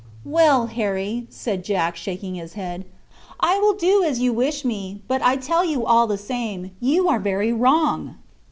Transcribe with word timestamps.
"Well, 0.25 0.65
Harry," 0.65 1.27
said 1.29 1.63
Jack, 1.63 1.95
shaking 1.95 2.33
his 2.33 2.53
head, 2.53 2.85
"I 3.39 3.59
will 3.59 3.75
do 3.75 4.03
as 4.03 4.19
you 4.19 4.33
wish 4.33 4.65
me; 4.65 5.03
but 5.07 5.21
I 5.21 5.35
tell 5.35 5.63
you 5.63 5.85
all 5.85 6.07
the 6.07 6.17
same, 6.17 6.71
you 6.79 7.07
are 7.07 7.19
very 7.19 7.53
wrong." 7.53 8.15